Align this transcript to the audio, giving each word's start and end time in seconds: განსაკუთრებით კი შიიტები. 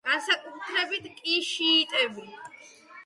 განსაკუთრებით 0.09 1.05
კი 1.19 1.37
შიიტები. 1.49 2.27